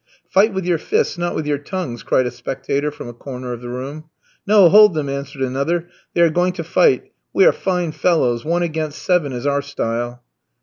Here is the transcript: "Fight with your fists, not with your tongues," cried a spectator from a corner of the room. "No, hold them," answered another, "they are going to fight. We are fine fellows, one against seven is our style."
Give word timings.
"Fight 0.27 0.51
with 0.51 0.65
your 0.65 0.79
fists, 0.79 1.15
not 1.15 1.35
with 1.35 1.45
your 1.45 1.59
tongues," 1.59 2.01
cried 2.01 2.25
a 2.25 2.31
spectator 2.31 2.89
from 2.89 3.07
a 3.07 3.13
corner 3.13 3.53
of 3.53 3.61
the 3.61 3.69
room. 3.69 4.05
"No, 4.47 4.67
hold 4.67 4.95
them," 4.95 5.07
answered 5.09 5.43
another, 5.43 5.89
"they 6.15 6.21
are 6.21 6.31
going 6.31 6.53
to 6.53 6.63
fight. 6.63 7.11
We 7.33 7.45
are 7.45 7.53
fine 7.53 7.91
fellows, 7.91 8.43
one 8.43 8.63
against 8.63 9.03
seven 9.03 9.31
is 9.31 9.45
our 9.45 9.61
style." 9.61 10.23